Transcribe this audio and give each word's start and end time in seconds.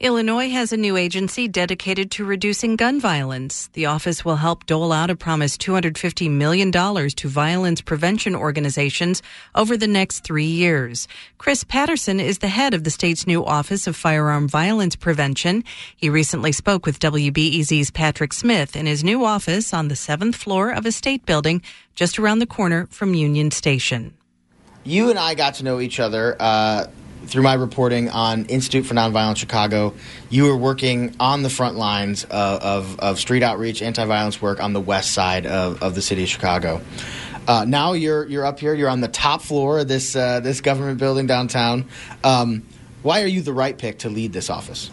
Illinois 0.00 0.48
has 0.50 0.72
a 0.72 0.76
new 0.76 0.96
agency 0.96 1.48
dedicated 1.48 2.08
to 2.12 2.24
reducing 2.24 2.76
gun 2.76 3.00
violence. 3.00 3.68
The 3.72 3.86
office 3.86 4.24
will 4.24 4.36
help 4.36 4.64
dole 4.64 4.92
out 4.92 5.10
a 5.10 5.16
promised 5.16 5.60
$250 5.60 6.30
million 6.30 6.70
to 6.70 7.28
violence 7.28 7.80
prevention 7.80 8.36
organizations 8.36 9.22
over 9.56 9.76
the 9.76 9.88
next 9.88 10.20
three 10.20 10.46
years. 10.46 11.08
Chris 11.38 11.64
Patterson 11.64 12.20
is 12.20 12.38
the 12.38 12.46
head 12.46 12.74
of 12.74 12.84
the 12.84 12.92
state's 12.92 13.26
new 13.26 13.44
Office 13.44 13.88
of 13.88 13.96
Firearm 13.96 14.46
Violence 14.46 14.94
Prevention. 14.94 15.64
He 15.96 16.08
recently 16.08 16.52
spoke 16.52 16.86
with 16.86 17.00
WBEZ's 17.00 17.90
Patrick 17.90 18.32
Smith 18.32 18.76
in 18.76 18.86
his 18.86 19.02
new 19.02 19.24
office 19.24 19.74
on 19.74 19.88
the 19.88 19.96
seventh 19.96 20.36
floor 20.36 20.70
of 20.70 20.86
a 20.86 20.92
state 20.92 21.26
building 21.26 21.60
just 21.96 22.20
around 22.20 22.38
the 22.38 22.46
corner 22.46 22.86
from 22.92 23.14
Union 23.14 23.50
Station. 23.50 24.14
You 24.84 25.10
and 25.10 25.18
I 25.18 25.34
got 25.34 25.54
to 25.54 25.64
know 25.64 25.80
each 25.80 25.98
other. 25.98 26.36
Uh 26.38 26.86
through 27.28 27.42
my 27.42 27.54
reporting 27.54 28.08
on 28.08 28.46
Institute 28.46 28.86
for 28.86 28.94
Nonviolence 28.94 29.36
Chicago, 29.36 29.94
you 30.30 30.44
were 30.44 30.56
working 30.56 31.14
on 31.20 31.42
the 31.42 31.50
front 31.50 31.76
lines 31.76 32.24
of, 32.24 32.62
of, 32.62 33.00
of 33.00 33.18
street 33.20 33.42
outreach, 33.42 33.82
anti 33.82 34.04
violence 34.04 34.40
work 34.40 34.60
on 34.60 34.72
the 34.72 34.80
west 34.80 35.12
side 35.12 35.46
of, 35.46 35.82
of 35.82 35.94
the 35.94 36.02
city 36.02 36.22
of 36.22 36.28
Chicago. 36.28 36.80
Uh, 37.46 37.64
now 37.64 37.94
you're 37.94 38.26
you're 38.26 38.44
up 38.44 38.60
here. 38.60 38.74
You're 38.74 38.90
on 38.90 39.00
the 39.00 39.08
top 39.08 39.40
floor 39.40 39.78
of 39.78 39.88
this 39.88 40.14
uh, 40.14 40.40
this 40.40 40.60
government 40.60 40.98
building 40.98 41.26
downtown. 41.26 41.86
Um, 42.22 42.62
why 43.02 43.22
are 43.22 43.26
you 43.26 43.40
the 43.40 43.54
right 43.54 43.76
pick 43.76 44.00
to 44.00 44.10
lead 44.10 44.32
this 44.32 44.50
office? 44.50 44.90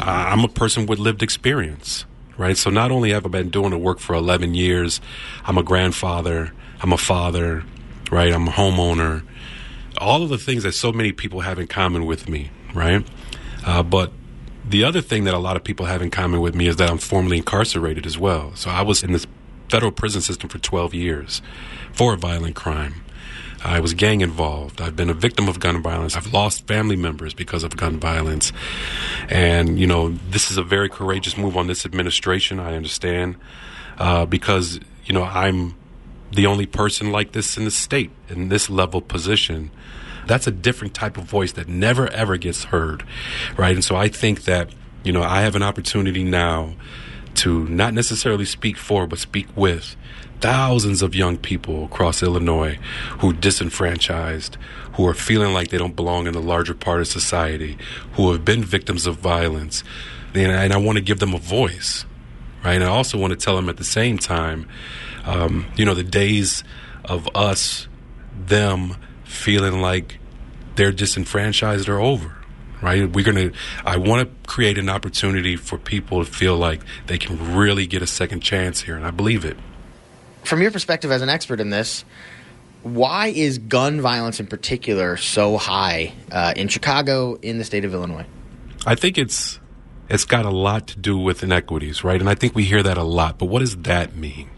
I'm 0.00 0.44
a 0.44 0.48
person 0.48 0.86
with 0.86 0.98
lived 0.98 1.22
experience, 1.22 2.06
right? 2.36 2.56
So 2.56 2.70
not 2.70 2.90
only 2.90 3.10
have 3.10 3.26
I 3.26 3.28
been 3.28 3.50
doing 3.50 3.70
the 3.70 3.78
work 3.78 3.98
for 3.98 4.14
11 4.14 4.54
years, 4.54 5.00
I'm 5.44 5.58
a 5.58 5.62
grandfather, 5.62 6.52
I'm 6.80 6.92
a 6.92 6.98
father, 6.98 7.64
right? 8.10 8.32
I'm 8.32 8.48
a 8.48 8.52
homeowner 8.52 9.22
all 9.98 10.22
of 10.22 10.28
the 10.28 10.38
things 10.38 10.62
that 10.62 10.72
so 10.72 10.92
many 10.92 11.12
people 11.12 11.40
have 11.40 11.58
in 11.58 11.66
common 11.66 12.06
with 12.06 12.28
me, 12.28 12.50
right? 12.74 13.06
Uh, 13.64 13.82
but 13.82 14.12
the 14.68 14.84
other 14.84 15.00
thing 15.00 15.24
that 15.24 15.34
a 15.34 15.38
lot 15.38 15.56
of 15.56 15.64
people 15.64 15.86
have 15.86 16.02
in 16.02 16.10
common 16.10 16.40
with 16.40 16.54
me 16.54 16.66
is 16.66 16.76
that 16.76 16.90
I'm 16.90 16.98
formerly 16.98 17.38
incarcerated 17.38 18.06
as 18.06 18.18
well. 18.18 18.54
So 18.54 18.70
I 18.70 18.82
was 18.82 19.02
in 19.02 19.12
this 19.12 19.26
federal 19.68 19.92
prison 19.92 20.20
system 20.20 20.48
for 20.48 20.58
12 20.58 20.94
years 20.94 21.42
for 21.92 22.14
a 22.14 22.16
violent 22.16 22.56
crime. 22.56 23.02
I 23.64 23.80
was 23.80 23.92
gang 23.92 24.20
involved. 24.20 24.80
I've 24.80 24.94
been 24.94 25.10
a 25.10 25.14
victim 25.14 25.48
of 25.48 25.58
gun 25.58 25.82
violence. 25.82 26.16
I've 26.16 26.32
lost 26.32 26.66
family 26.66 26.96
members 26.96 27.34
because 27.34 27.64
of 27.64 27.76
gun 27.76 27.98
violence. 27.98 28.52
And, 29.28 29.78
you 29.78 29.86
know, 29.86 30.10
this 30.30 30.50
is 30.50 30.58
a 30.58 30.62
very 30.62 30.88
courageous 30.88 31.36
move 31.36 31.56
on 31.56 31.66
this 31.66 31.84
administration, 31.84 32.60
I 32.60 32.76
understand, 32.76 33.36
uh, 33.98 34.26
because, 34.26 34.78
you 35.06 35.12
know, 35.12 35.24
I'm 35.24 35.74
the 36.32 36.46
only 36.46 36.66
person 36.66 37.10
like 37.10 37.32
this 37.32 37.56
in 37.56 37.64
the 37.64 37.70
state 37.70 38.10
in 38.28 38.48
this 38.48 38.68
level 38.68 39.00
position 39.00 39.70
that's 40.26 40.46
a 40.46 40.50
different 40.50 40.92
type 40.92 41.16
of 41.16 41.24
voice 41.24 41.52
that 41.52 41.68
never 41.68 42.08
ever 42.08 42.36
gets 42.36 42.64
heard 42.64 43.02
right? 43.56 43.74
And 43.74 43.84
so 43.84 43.96
i 43.96 44.08
think 44.08 44.44
that 44.44 44.70
you 45.04 45.12
know 45.12 45.22
i 45.22 45.42
have 45.42 45.54
an 45.54 45.62
opportunity 45.62 46.24
now 46.24 46.74
to 47.34 47.68
not 47.68 47.94
necessarily 47.94 48.44
speak 48.44 48.76
for 48.76 49.06
but 49.06 49.18
speak 49.18 49.46
with 49.56 49.96
thousands 50.40 51.02
of 51.02 51.14
young 51.14 51.36
people 51.36 51.84
across 51.84 52.22
illinois 52.22 52.78
who 53.20 53.30
are 53.30 53.34
disenfranchised 53.34 54.56
who 54.94 55.06
are 55.06 55.14
feeling 55.14 55.54
like 55.54 55.68
they 55.68 55.78
don't 55.78 55.94
belong 55.94 56.26
in 56.26 56.32
the 56.32 56.42
larger 56.42 56.74
part 56.74 57.00
of 57.00 57.06
society 57.06 57.78
who 58.14 58.32
have 58.32 58.44
been 58.44 58.64
victims 58.64 59.06
of 59.06 59.16
violence. 59.16 59.84
And, 60.34 60.50
and 60.50 60.72
i 60.72 60.76
want 60.76 60.96
to 60.96 61.02
give 61.02 61.20
them 61.20 61.34
a 61.34 61.38
voice 61.38 62.04
right? 62.64 62.74
And 62.74 62.84
i 62.84 62.88
also 62.88 63.16
want 63.16 63.30
to 63.30 63.36
tell 63.36 63.56
them 63.56 63.68
at 63.68 63.76
the 63.76 63.84
same 63.84 64.18
time 64.18 64.68
um, 65.28 65.66
you 65.76 65.84
know, 65.84 65.94
the 65.94 66.02
days 66.02 66.64
of 67.04 67.28
us, 67.34 67.86
them 68.46 68.96
feeling 69.24 69.80
like 69.80 70.18
they're 70.76 70.90
disenfranchised 70.90 71.88
are 71.88 72.00
over. 72.00 72.34
Right? 72.80 73.10
We're 73.10 73.24
gonna. 73.24 73.50
I 73.84 73.96
want 73.96 74.28
to 74.28 74.48
create 74.48 74.78
an 74.78 74.88
opportunity 74.88 75.56
for 75.56 75.78
people 75.78 76.24
to 76.24 76.30
feel 76.30 76.56
like 76.56 76.80
they 77.08 77.18
can 77.18 77.56
really 77.56 77.86
get 77.86 78.02
a 78.02 78.06
second 78.06 78.40
chance 78.40 78.80
here, 78.80 78.96
and 78.96 79.04
I 79.04 79.10
believe 79.10 79.44
it. 79.44 79.56
From 80.44 80.62
your 80.62 80.70
perspective 80.70 81.10
as 81.10 81.20
an 81.20 81.28
expert 81.28 81.60
in 81.60 81.70
this, 81.70 82.04
why 82.84 83.28
is 83.28 83.58
gun 83.58 84.00
violence 84.00 84.38
in 84.38 84.46
particular 84.46 85.16
so 85.16 85.58
high 85.58 86.14
uh, 86.30 86.54
in 86.56 86.68
Chicago, 86.68 87.34
in 87.42 87.58
the 87.58 87.64
state 87.64 87.84
of 87.84 87.92
Illinois? 87.92 88.26
I 88.86 88.94
think 88.94 89.18
it's 89.18 89.58
it's 90.08 90.24
got 90.24 90.46
a 90.46 90.50
lot 90.50 90.86
to 90.86 90.98
do 90.98 91.18
with 91.18 91.42
inequities, 91.42 92.04
right? 92.04 92.20
And 92.20 92.30
I 92.30 92.36
think 92.36 92.54
we 92.54 92.62
hear 92.62 92.84
that 92.84 92.96
a 92.96 93.02
lot. 93.02 93.38
But 93.38 93.46
what 93.46 93.58
does 93.58 93.76
that 93.78 94.14
mean? 94.14 94.50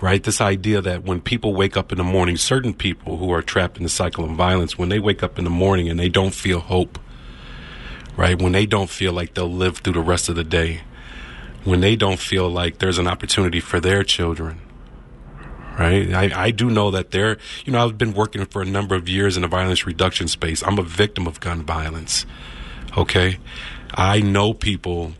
Right? 0.00 0.22
This 0.22 0.40
idea 0.40 0.80
that 0.80 1.04
when 1.04 1.20
people 1.20 1.54
wake 1.54 1.76
up 1.76 1.92
in 1.92 1.98
the 1.98 2.04
morning, 2.04 2.36
certain 2.36 2.72
people 2.72 3.18
who 3.18 3.30
are 3.32 3.42
trapped 3.42 3.76
in 3.76 3.82
the 3.82 3.88
cycle 3.88 4.24
of 4.24 4.30
violence, 4.30 4.78
when 4.78 4.88
they 4.88 4.98
wake 4.98 5.22
up 5.22 5.38
in 5.38 5.44
the 5.44 5.50
morning 5.50 5.88
and 5.88 6.00
they 6.00 6.08
don't 6.08 6.34
feel 6.34 6.60
hope, 6.60 6.98
right? 8.16 8.40
When 8.40 8.52
they 8.52 8.66
don't 8.66 8.90
feel 8.90 9.12
like 9.12 9.34
they'll 9.34 9.50
live 9.50 9.78
through 9.78 9.94
the 9.94 10.00
rest 10.00 10.28
of 10.28 10.36
the 10.36 10.44
day, 10.44 10.80
when 11.64 11.80
they 11.80 11.96
don't 11.96 12.18
feel 12.18 12.48
like 12.48 12.78
there's 12.78 12.98
an 12.98 13.06
opportunity 13.06 13.60
for 13.60 13.80
their 13.80 14.02
children, 14.02 14.60
right? 15.78 16.12
I, 16.12 16.44
I 16.44 16.50
do 16.50 16.70
know 16.70 16.90
that 16.90 17.10
there, 17.10 17.36
you 17.66 17.72
know, 17.72 17.84
I've 17.84 17.98
been 17.98 18.14
working 18.14 18.44
for 18.46 18.62
a 18.62 18.66
number 18.66 18.94
of 18.94 19.08
years 19.08 19.36
in 19.36 19.42
the 19.42 19.48
violence 19.48 19.86
reduction 19.86 20.28
space. 20.28 20.62
I'm 20.62 20.78
a 20.78 20.82
victim 20.82 21.26
of 21.26 21.40
gun 21.40 21.62
violence, 21.62 22.24
okay? 22.96 23.38
I 23.92 24.20
know 24.20 24.54
people 24.54 25.12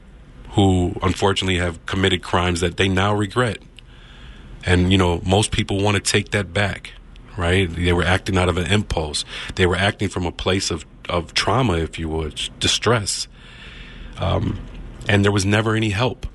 who 0.53 0.95
unfortunately 1.03 1.59
have 1.59 1.85
committed 1.85 2.23
crimes 2.23 2.61
that 2.61 2.77
they 2.77 2.89
now 2.89 3.15
regret 3.15 3.59
and, 4.65 4.93
you 4.93 4.99
know, 4.99 5.21
most 5.25 5.51
people 5.51 5.83
want 5.83 5.97
to 5.97 6.03
take 6.03 6.31
that 6.31 6.53
back, 6.53 6.93
right? 7.37 7.69
They 7.73 7.93
were 7.93 8.05
acting 8.05 8.37
out 8.37 8.49
of 8.49 8.57
an 8.57 8.67
impulse. 8.67 9.25
They 9.55 9.67
were 9.67 9.77
acting 9.77 10.09
from 10.09 10.27
a 10.27 10.33
place 10.33 10.71
of, 10.71 10.85
of 11.09 11.35
trauma, 11.35 11.79
if 11.79 11.99
you 11.99 12.09
would, 12.09 12.41
distress. 12.59 13.29
Um, 14.19 14.61
and 15.09 15.25
there 15.25 15.33
was 15.33 15.45
never 15.47 15.75
any 15.75 15.91
help 15.91 16.27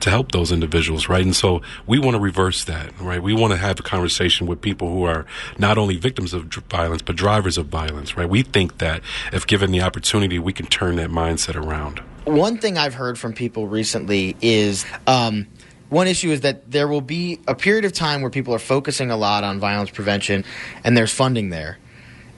to 0.00 0.10
help 0.10 0.32
those 0.32 0.50
individuals, 0.50 1.08
right? 1.08 1.24
And 1.24 1.36
so 1.36 1.62
we 1.86 1.98
want 1.98 2.14
to 2.14 2.20
reverse 2.20 2.64
that, 2.64 2.98
right? 3.00 3.22
We 3.22 3.34
want 3.34 3.52
to 3.52 3.58
have 3.58 3.80
a 3.80 3.82
conversation 3.82 4.46
with 4.46 4.60
people 4.60 4.88
who 4.88 5.04
are 5.04 5.26
not 5.58 5.78
only 5.78 5.96
victims 5.96 6.32
of 6.32 6.44
violence, 6.44 7.02
but 7.02 7.16
drivers 7.16 7.58
of 7.58 7.66
violence, 7.66 8.16
right? 8.16 8.28
We 8.28 8.42
think 8.42 8.78
that 8.78 9.02
if 9.32 9.46
given 9.46 9.72
the 9.72 9.82
opportunity, 9.82 10.38
we 10.38 10.52
can 10.52 10.66
turn 10.66 10.96
that 10.96 11.10
mindset 11.10 11.54
around. 11.54 12.00
One 12.24 12.58
thing 12.58 12.78
I've 12.78 12.94
heard 12.94 13.18
from 13.18 13.32
people 13.32 13.66
recently 13.66 14.36
is 14.40 14.86
um, 15.06 15.46
one 15.90 16.06
issue 16.06 16.30
is 16.30 16.40
that 16.42 16.70
there 16.70 16.88
will 16.88 17.00
be 17.00 17.40
a 17.46 17.54
period 17.54 17.84
of 17.84 17.92
time 17.92 18.22
where 18.22 18.30
people 18.30 18.54
are 18.54 18.60
focusing 18.60 19.10
a 19.10 19.16
lot 19.16 19.44
on 19.44 19.60
violence 19.60 19.90
prevention 19.90 20.44
and 20.84 20.96
there's 20.96 21.12
funding 21.12 21.50
there. 21.50 21.78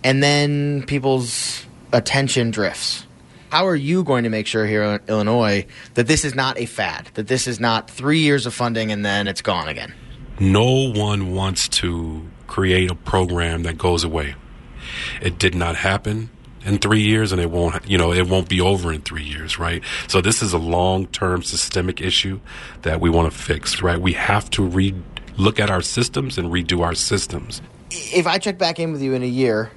And 0.02 0.22
then 0.22 0.82
people's 0.82 1.64
attention 1.92 2.50
drifts. 2.50 3.06
How 3.50 3.66
are 3.66 3.76
you 3.76 4.02
going 4.02 4.24
to 4.24 4.30
make 4.30 4.46
sure 4.46 4.66
here 4.66 4.82
in 4.82 5.00
Illinois 5.06 5.66
that 5.94 6.06
this 6.06 6.24
is 6.24 6.34
not 6.34 6.58
a 6.58 6.64
fad, 6.64 7.10
that 7.14 7.28
this 7.28 7.46
is 7.46 7.60
not 7.60 7.90
three 7.90 8.20
years 8.20 8.46
of 8.46 8.54
funding 8.54 8.90
and 8.90 9.04
then 9.04 9.28
it's 9.28 9.42
gone 9.42 9.68
again? 9.68 9.94
No 10.40 10.90
one 10.90 11.34
wants 11.34 11.68
to 11.68 12.26
create 12.46 12.90
a 12.90 12.94
program 12.94 13.64
that 13.64 13.76
goes 13.76 14.02
away. 14.02 14.34
It 15.20 15.38
did 15.38 15.54
not 15.54 15.76
happen 15.76 16.30
in 16.64 16.78
three 16.78 17.02
years 17.02 17.32
and 17.32 17.40
it 17.40 17.50
won't 17.50 17.88
you 17.88 17.98
know 17.98 18.12
it 18.12 18.28
won't 18.28 18.48
be 18.48 18.60
over 18.60 18.92
in 18.92 19.02
three 19.02 19.24
years 19.24 19.58
right? 19.58 19.82
So 20.08 20.20
this 20.20 20.42
is 20.42 20.52
a 20.52 20.58
long-term 20.58 21.42
systemic 21.42 22.00
issue 22.00 22.40
that 22.82 23.00
we 23.00 23.10
want 23.10 23.32
to 23.32 23.36
fix 23.36 23.82
right? 23.82 24.00
We 24.00 24.12
have 24.14 24.50
to 24.50 24.64
re 24.64 24.94
look 25.36 25.58
at 25.58 25.70
our 25.70 25.82
systems 25.82 26.36
and 26.36 26.48
redo 26.48 26.82
our 26.82 26.94
systems. 26.94 27.62
If 27.90 28.26
i 28.26 28.38
check 28.38 28.58
back 28.58 28.78
in 28.78 28.92
with 28.92 29.02
you 29.02 29.14
in 29.14 29.22
a 29.22 29.26
year 29.26 29.70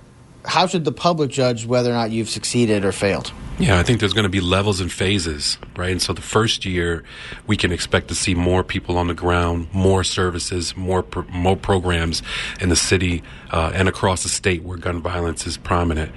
how 0.46 0.68
should 0.68 0.85
the 0.85 0.91
public 0.91 1.31
judge 1.31 1.66
whether 1.66 1.90
or 1.90 1.94
not 1.94 2.12
you've 2.12 2.29
succeeded 2.29 2.85
or 2.85 2.91
failed 2.91 3.31
yeah, 3.58 3.80
I 3.80 3.84
think 3.84 4.02
there's 4.02 4.14
going 4.14 4.24
to 4.24 4.30
be 4.30 4.42
levels 4.42 4.82
and 4.82 4.92
phases, 4.92 5.58
right? 5.78 5.92
And 5.92 6.02
so 6.02 6.12
the 6.12 6.22
first 6.22 6.66
year, 6.66 7.04
we 7.48 7.56
can 7.56 7.72
expect 7.72 8.10
to 8.10 8.16
see 8.16 8.36
more 8.36 8.64
people 8.64 8.98
on 8.98 9.08
the 9.08 9.14
ground, 9.14 9.68
more 9.72 10.04
services, 10.04 10.76
more 10.76 11.02
pro- 11.04 11.24
more 11.30 11.56
programs 11.56 12.22
in 12.60 12.68
the 12.68 12.76
city 12.76 13.24
uh, 13.52 13.72
and 13.74 13.88
across 13.88 14.24
the 14.24 14.30
state 14.30 14.64
where 14.64 14.78
gun 14.78 15.02
violence 15.02 15.48
is 15.48 15.56
prominent. 15.56 16.12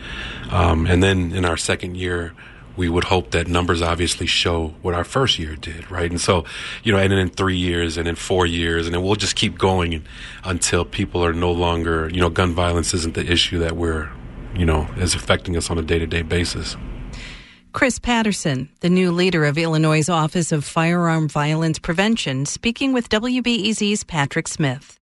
Um, 0.50 0.86
and 0.86 1.00
then 1.02 1.32
in 1.32 1.44
our 1.44 1.56
second 1.56 1.96
year, 1.96 2.34
we 2.76 2.88
would 2.88 3.04
hope 3.04 3.30
that 3.32 3.46
numbers 3.46 3.82
obviously 3.82 4.26
show 4.26 4.74
what 4.82 4.94
our 4.94 5.04
first 5.04 5.38
year 5.38 5.54
did, 5.54 5.90
right? 5.90 6.10
And 6.10 6.20
so, 6.20 6.44
you 6.82 6.92
know, 6.92 6.98
and 6.98 7.12
then 7.12 7.18
in 7.18 7.28
three 7.28 7.56
years 7.56 7.96
and 7.96 8.08
in 8.08 8.14
four 8.16 8.46
years, 8.46 8.86
and 8.86 8.94
then 8.94 9.02
we'll 9.02 9.16
just 9.16 9.36
keep 9.36 9.58
going 9.58 10.04
until 10.44 10.84
people 10.84 11.24
are 11.24 11.32
no 11.32 11.52
longer, 11.52 12.08
you 12.08 12.20
know, 12.20 12.30
gun 12.30 12.52
violence 12.52 12.94
isn't 12.94 13.14
the 13.14 13.30
issue 13.30 13.58
that 13.58 13.76
we're, 13.76 14.10
you 14.56 14.64
know, 14.64 14.88
is 14.96 15.14
affecting 15.14 15.56
us 15.56 15.70
on 15.70 15.78
a 15.78 15.82
day 15.82 15.98
to 15.98 16.06
day 16.06 16.22
basis. 16.22 16.76
Chris 17.72 17.98
Patterson, 17.98 18.68
the 18.80 18.88
new 18.88 19.12
leader 19.12 19.44
of 19.44 19.58
Illinois' 19.58 20.08
Office 20.08 20.52
of 20.52 20.64
Firearm 20.64 21.28
Violence 21.28 21.78
Prevention, 21.78 22.46
speaking 22.46 22.92
with 22.92 23.08
WBEZ's 23.08 24.04
Patrick 24.04 24.48
Smith. 24.48 24.97